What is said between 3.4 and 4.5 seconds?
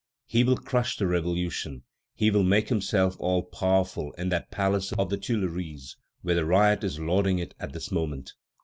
powerful in that